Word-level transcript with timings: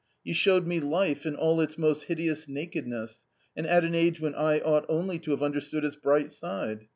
You 0.23 0.33
showed 0.33 0.65
me 0.65 0.79
life 0.79 1.27
in 1.27 1.35
all 1.35 1.61
its 1.61 1.77
most 1.77 2.05
hideous 2.05 2.47
nakedness, 2.47 3.23
and 3.55 3.67
at 3.67 3.83
an 3.83 3.93
age 3.93 4.19
when 4.19 4.33
I 4.33 4.59
ought 4.61 4.87
only 4.89 5.19
to 5.19 5.29
have 5.29 5.43
understood 5.43 5.85
its 5.85 5.95
bright 5.95 6.31
side. 6.31 6.87